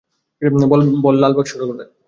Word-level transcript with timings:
বল 1.03 1.15
লাল 1.21 1.33
বাক্সটা 1.37 1.65
কোথায়। 1.69 1.89